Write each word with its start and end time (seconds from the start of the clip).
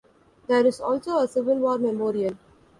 There 0.47 0.65
is 0.65 0.81
also 0.81 1.19
a 1.19 1.27
Civil 1.27 1.59
War 1.59 1.77
memorial. 1.77 2.35